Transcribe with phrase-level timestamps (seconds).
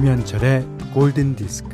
[0.00, 1.70] 김현철의 골든 디스크.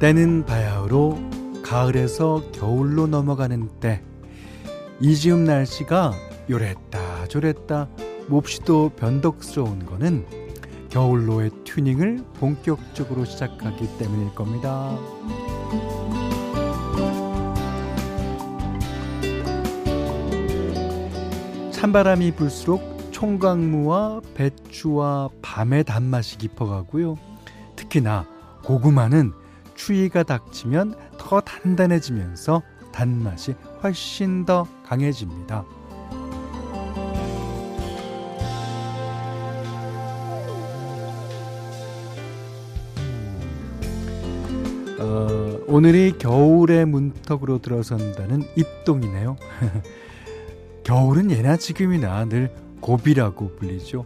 [0.00, 1.18] 때는 바야흐로
[1.62, 4.02] 가을에서 겨울로 넘어가는 때.
[4.98, 6.14] 이지음 날씨가
[6.48, 7.90] 요랬다 저랬다
[8.28, 10.37] 몹시도 변덕스러운 거는
[10.90, 14.96] 겨울로의 튜닝을 본격적으로 시작하기 때문일 겁니다.
[21.72, 27.16] 찬바람이 불수록 총각무와 배추와 밤의 단맛이 깊어가고요.
[27.76, 28.26] 특히나
[28.64, 29.32] 고구마는
[29.74, 35.64] 추위가 닥치면 더 단단해지면서 단맛이 훨씬 더 강해집니다.
[44.98, 49.36] 어, 오늘이 겨울의 문턱으로 들어선다는 입동이네요.
[50.84, 54.04] 겨울은 예나 지금이나 늘 고비라고 불리죠.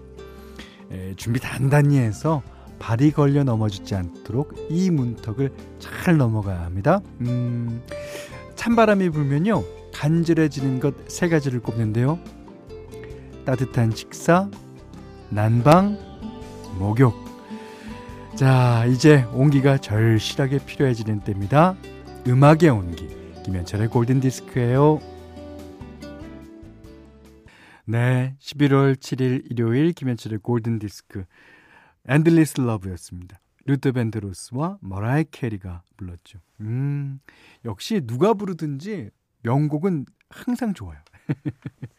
[0.90, 2.42] 에, 준비 단단히 해서
[2.78, 7.00] 발이 걸려 넘어지지 않도록 이 문턱을 잘 넘어가야 합니다.
[7.20, 7.82] 음,
[8.56, 9.62] 찬바람이 불면요.
[9.94, 12.18] 간절해지는 것 세 가지를 꼽는데요.
[13.44, 14.50] 따뜻한 식사,
[15.30, 15.96] 난방,
[16.78, 17.21] 목욕.
[18.42, 21.76] 자, 이제 온기가 절실하게 필요해지는 때입니다.
[22.26, 23.06] 음악의 온기.
[23.44, 25.00] 김현철의 골든 디스크예요.
[27.84, 31.24] 네, 11월 7일 일요일 김현철의 골든 디스크.
[32.08, 33.38] Endless Love였습니다.
[33.64, 36.40] 루더 밴드로스와 머라이 캐리가 불렀죠.
[36.62, 37.20] 음,
[37.64, 39.10] 역시 누가 부르든지
[39.44, 40.98] 명곡은 항상 좋아요.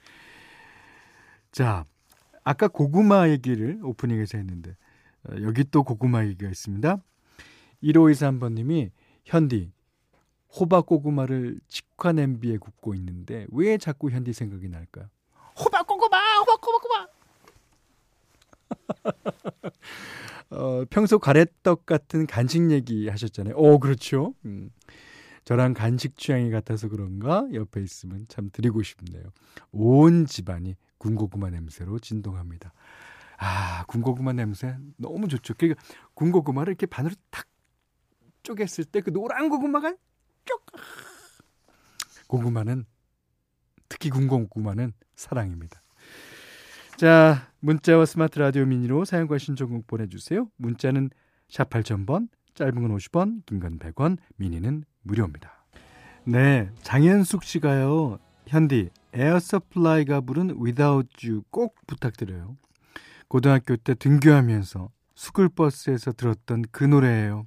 [1.53, 1.85] 자,
[2.43, 4.75] 아까 고구마 얘기를 오프닝에서 했는데 어,
[5.41, 6.97] 여기 또 고구마 얘기가 있습니다.
[7.83, 8.91] 1523번님이
[9.25, 9.71] 현디
[10.55, 15.09] 호박 고구마를 직화 냄비에 굽고 있는데 왜 자꾸 현디 생각이 날까요?
[15.59, 17.07] 호박 고구마, 호박 고구마.
[20.51, 23.55] 어, 평소 가래떡 같은 간식 얘기 하셨잖아요.
[23.55, 24.35] 오, 그렇죠.
[24.45, 24.69] 음.
[25.45, 29.23] 저랑 간식 취향이 같아서 그런가 옆에 있으면 참 드리고 싶네요.
[29.71, 32.71] 온 집안이 군고구마 냄새로 진동합니다.
[33.43, 35.53] 아, 군고구마 냄새 너무 좋죠.
[35.57, 35.81] 그러니까
[36.13, 37.45] 군고구마를 이렇게 반으로 탁
[38.43, 39.95] 쪼갰을 때 그 노란 고구마가
[40.45, 40.65] 쭉
[42.27, 42.85] 고구마는
[43.89, 45.81] 특히 군고구마는 사랑입니다.
[46.97, 50.49] 자, 문자와 스마트 라디오 미니로 사용과 신청곡 보내주세요.
[50.57, 51.09] 문자는
[51.49, 55.65] 샵 8000번, 짧은 건 50원, 긴 건 100원, 미니는 무료입니다.
[56.25, 58.19] 네, 장현숙 씨가요.
[58.47, 62.57] 현디, 에어서플라이가 부른 Without You 꼭 부탁드려요.
[63.33, 67.45] 고등학교 때 등교하면서 스쿨버스에서 들었던 그 노래예요.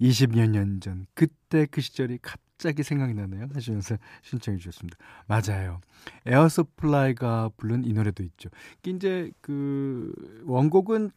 [0.00, 3.46] 20여 년 전 그때 그 시절이 갑자기 생각이 나네요.
[3.54, 4.98] 하시면서 신청해 주셨습니다.
[5.28, 5.80] 맞아요.
[6.26, 8.48] 에어서플라이가 부른 이 노래도 있죠.
[8.84, 10.12] 이제 그
[10.46, 11.12] 원곡은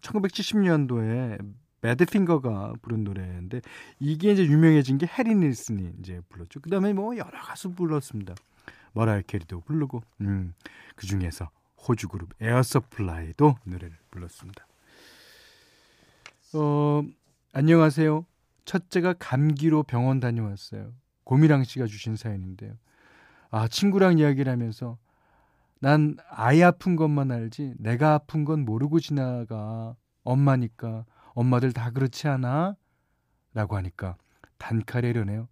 [0.00, 3.62] 1970년도에 어, 배드핑거가 부른 노래인데
[3.98, 6.60] 이게 이제 유명해진 게 해리 닐슨이 이제 불렀죠.
[6.60, 8.36] 그다음에 뭐 여러 가수 불렀습니다.
[8.92, 10.54] 머라이 캐리도 부르고 음,
[10.94, 11.50] 그 중에서
[11.86, 14.66] 호주 그룹 에어서플라이도 노래를 불렀습니다.
[16.54, 17.02] 어,
[17.52, 18.24] 안녕하세요.
[18.64, 20.92] 첫째가 감기로 병원 다녀왔어요.
[21.24, 22.74] 고미랑 씨가 주신 사연인데요.
[23.50, 24.98] 아, 친구랑 이야기를 하면서
[25.80, 29.96] 난 아이 아픈 것만 알지 내가 아픈 건 모르고 지나가.
[30.22, 32.76] 엄마니까 엄마들 다 그렇지 않아?
[33.52, 34.16] 라고 하니까
[34.58, 35.48] 단칼에려네요.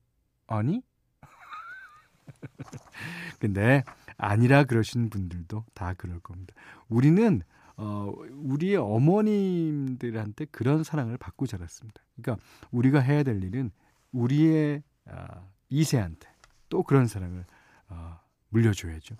[0.46, 0.82] 아니?
[3.38, 3.84] 근데
[4.22, 6.54] 아니라 그러신 분들도 다 그럴 겁니다.
[6.88, 7.42] 우리는
[7.76, 12.00] 어, 우리의 어머님들한테 그런 사랑을 받고 자랐습니다.
[12.14, 13.72] 그러니까 우리가 해야 될 일은
[14.12, 15.42] 우리의 아,
[15.72, 16.28] 2세한테
[16.68, 17.44] 또 그런 사랑을
[17.88, 18.20] 어,
[18.50, 19.16] 물려줘야죠.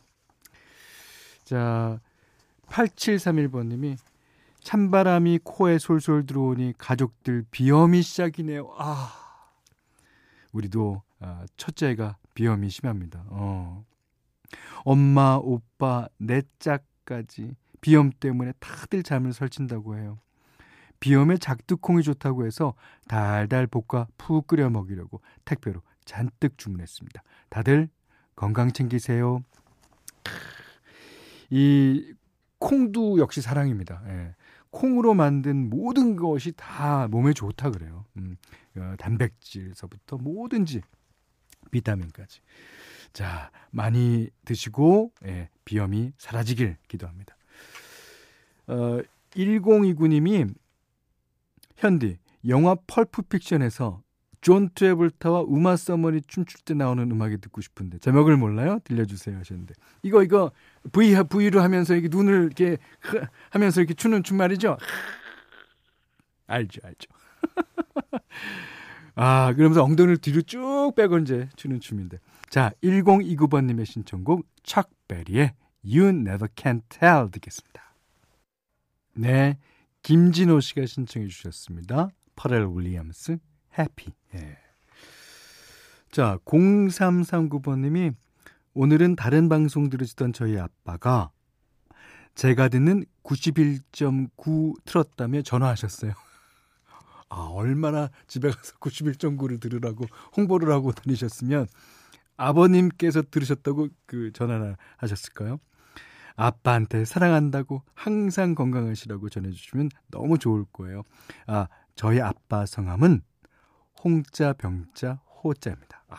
[1.42, 1.98] 자,
[2.66, 3.96] 8731번님이
[4.60, 8.72] 찬바람이 코에 솔솔 들어오니 가족들 비염이 시작이네요.
[8.78, 9.12] 아,
[10.52, 13.24] 우리도 아, 첫째가 비염이 심합니다.
[13.30, 13.84] 어.
[14.84, 20.18] 엄마, 오빠, 내 짝까지 비염 때문에 다들 잠을 설친다고 해요.
[21.00, 22.74] 비염에 작두콩이 좋다고 해서
[23.08, 27.22] 달달 볶아 푹 끓여 먹이려고 택배로 잔뜩 주문했습니다.
[27.48, 27.88] 다들
[28.36, 29.40] 건강 챙기세요.
[31.50, 32.14] 이
[32.58, 34.02] 콩도 역시 사랑입니다.
[34.06, 34.34] 예.
[34.70, 38.06] 콩으로 만든 모든 것이 다 몸에 좋다 그래요.
[38.16, 38.36] 음,
[38.76, 40.80] 어, 단백질서부터 뭐든지
[41.70, 42.40] 비타민까지.
[43.12, 47.36] 자, 많이 드시고 예, 비염이 사라지길 기도합니다.
[48.68, 49.00] 어,
[49.30, 50.52] 1029님이
[51.76, 52.18] 현디
[52.48, 54.02] 영화 펄프 픽션에서
[54.40, 58.80] 존 트라볼타와 우마 서먼이 춤출 때 나오는 음악이 듣고 싶은데 제목을 몰라요?
[58.82, 60.50] 들려주세요 하셨는데 이거 이거
[60.90, 62.78] V V로 하면서 이렇게 눈을 이렇게
[63.50, 64.76] 하면서 이렇게 추는 춤 말이죠.
[66.48, 67.08] 알죠, 알죠.
[69.14, 72.18] 아, 그러면서 엉덩이를 뒤로 쭉 빼고 이제 추는 춤인데.
[72.48, 75.54] 자, 1029번님의 신청곡 척 베리의
[75.84, 77.94] You Never Can Tell 듣겠습니다.
[79.14, 79.58] 네,
[80.02, 82.08] 김진호 씨가 신청해 주셨습니다.
[82.36, 83.38] 퍼렐 윌리엄스
[83.78, 84.12] 해피.
[84.34, 84.58] 예.
[86.10, 88.14] 자, 0339번님이
[88.74, 91.30] 오늘은 다른 방송 들으시던 저희 아빠가
[92.34, 96.12] 제가 듣는 91.9 틀었다며 전화하셨어요.
[97.32, 100.04] 아, 얼마나 집에 가서 91.9를 들으라고
[100.36, 101.66] 홍보를 하고 다니셨으면
[102.36, 105.58] 아버님께서 들으셨다고 그 전화를 하셨을까요?
[106.36, 111.04] 아빠한테 사랑한다고 항상 건강하시라고 전해주시면 너무 좋을 거예요.
[111.46, 113.22] 아, 저희 아빠 성함은
[114.04, 116.04] 홍자 병자 호자입니다.
[116.08, 116.16] 아,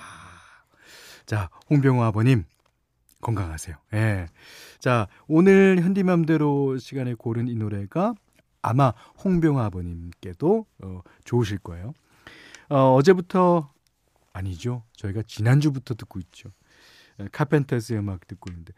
[1.28, 2.44] 자, 홍병호 아버님
[3.22, 3.76] 건강하세요.
[3.94, 4.28] 예.
[4.80, 8.16] 자, 오늘 현디맘대로 시간에 고른 이 노래가
[8.64, 8.94] 아마
[9.24, 11.94] 홍병호 아버님께도 어, 좋으실 거예요.
[12.70, 13.72] 어, 어제부터
[14.32, 14.84] 아니죠.
[14.94, 16.50] 저희가 지난주부터 듣고 있죠.
[17.32, 18.74] 카펜터스의 음악 듣고 있는데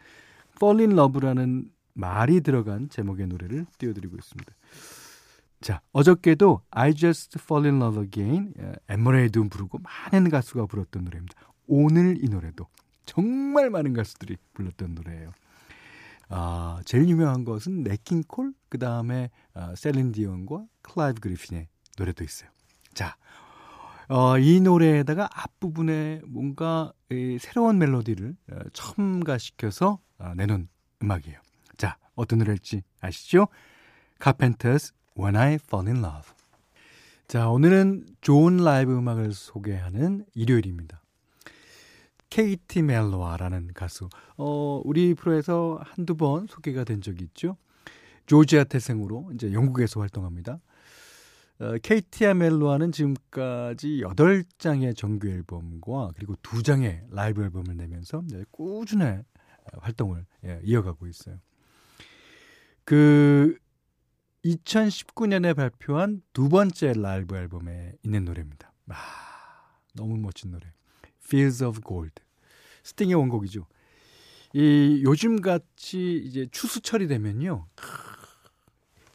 [0.58, 4.54] Fall in Love라는 말이 들어간 제목의 노래를 띄워드리고 있습니다.
[5.62, 8.54] 자, 어저께도 I Just Fall in Love Again,
[8.90, 11.36] 앤 머레이도 부르고 많은 가수가 불렀던 노래입니다.
[11.68, 12.68] 오늘 이 노래도
[13.06, 15.32] 정말 많은 가수들이 불렀던 노래예요.
[16.30, 21.68] 아, 제일 유명한 것은 냇 킹 콜, 그 다음에 어, 셀린 디온과 클라이브 그리핀의
[21.98, 22.50] 노래도 있어요.
[22.94, 23.16] 자,
[24.08, 30.68] 어, 이 노래에다가 앞부분에 뭔가 이 새로운 멜로디를 어, 첨가시켜서 어, 내놓은
[31.04, 31.40] 음악이에요.
[31.78, 33.48] 자, 어떤 노래일지 아시죠?
[34.20, 36.34] 카펜터스 When I Fall in Love.
[37.28, 41.02] 자, 오늘은 좋은 라이브 음악을 소개하는 일요일입니다.
[42.30, 44.10] 케이티 멜로아라는 가수.
[44.38, 47.58] 어, 우리 프로에서 한두 번 소개가 된 적이 있죠.
[48.26, 50.60] 조지아 태생으로 이제 영국에서 활동합니다.
[51.60, 59.22] 어, 케이티아 멜로아는 지금까지 8장의 정규 앨범과 그리고 2장의 라이브 앨범을 내면서 꾸준히
[59.80, 61.38] 활동을 예, 이어가고 있어요.
[62.84, 63.58] 그
[64.44, 68.74] 2019년에 발표한 두 번째 라이브 앨범에 있는 노래입니다.
[68.90, 68.96] 아,
[69.96, 70.75] 너무 멋진 노래.
[71.26, 72.14] Fields of Gold.
[72.84, 73.66] 스팅의 원곡이죠.
[74.54, 77.66] 이 요즘 같이 이제 추수철이 되면요.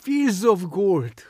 [0.02, 1.22] Fields of Gold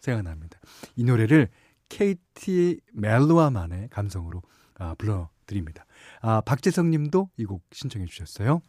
[0.00, 0.58] 생각납니다.
[0.96, 1.48] 이 노래를
[1.88, 4.42] KT 멜로아만의 감성으로
[4.78, 5.84] 아, 불러드립니다.
[6.20, 8.60] 아, 박재성 님도 이 곡 신청해 주셨어요.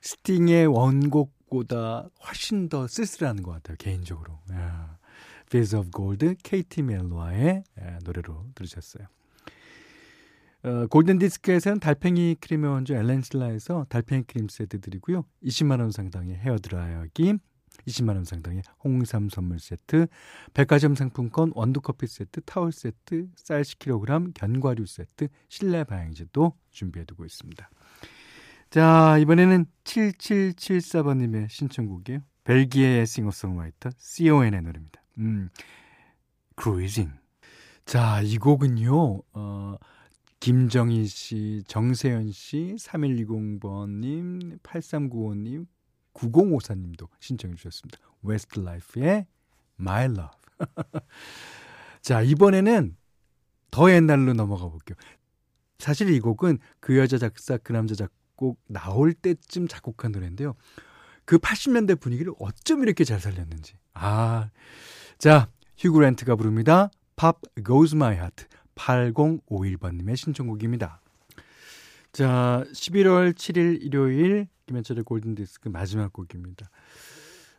[0.00, 3.76] 스팅의 원곡보다 훨씬 더 쓸쓸한 것 같아요.
[3.78, 4.40] 개인적으로.
[4.52, 4.98] 야,
[5.48, 7.64] Face of Gold, KT 멜로아의
[8.04, 9.06] 노래로 들으셨어요.
[10.62, 15.24] 어, 골든 디스크에서는 달팽이 크림의 원조 엘렌실라에서 달팽이 크림 세트 드리고요.
[15.42, 17.34] 20만 원 상당의 헤어 드라이어기,
[17.86, 20.06] 20만 원 상당의 홍삼 선물 세트,
[20.54, 27.24] 백화점 상품권 원두 커피 세트, 타월 세트, 쌀 10kg, 견과류 세트, 실내 방향제도 준비해 두고
[27.24, 27.70] 있습니다.
[28.70, 32.20] 자, 이번에는 7774번 님의 신청곡이에요.
[32.44, 35.02] 벨기에의 싱어송라이터 CON의 노래입니다.
[35.18, 35.48] 음,
[36.60, 37.12] Cruising.
[37.84, 39.35] 자, 이 곡은요, 어,
[40.40, 45.66] 김정희 씨, 정세현 씨, 3120번님, 8395님,
[46.14, 47.98] 9054님도 신청해 주셨습니다.
[48.22, 49.26] 웨스트라이프의
[49.80, 50.28] My Love.
[52.00, 52.96] 자, 이번에는
[53.70, 54.96] 더 옛날로 넘어가 볼게요.
[55.78, 60.54] 사실 이 곡은 그 여자 작사, 그 남자 작곡 나올 때쯤 작곡한 노래인데요.
[61.24, 63.74] 그 80년대 분위기를 어쩜 이렇게 잘 살렸는지.
[63.94, 64.50] 아.
[65.18, 66.90] 자, 휴 그랜트가 부릅니다.
[67.16, 68.46] Pop Goes My Heart.
[68.76, 71.00] 8051번님의 신청곡입니다.
[72.12, 76.70] 자, 11월 7일 일요일 김현철의 골든디스크 마지막 곡입니다.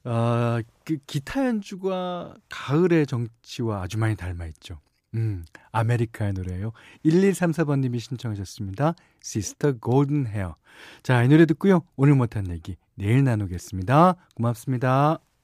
[0.03, 4.79] 아, 그 기타 연주가 가을의 정치와 아주 많이 닮아 있죠.
[5.15, 6.71] 음, 아메리카의 노래예요.
[7.05, 8.95] 1134번님이 신청하셨습니다.
[9.21, 10.55] 시스터 골든 헤어.
[11.03, 11.81] 자, 이 노래 듣고요.
[11.95, 14.15] 오늘 못한 얘기 내일 나누겠습니다.
[14.35, 15.19] 고맙습니다.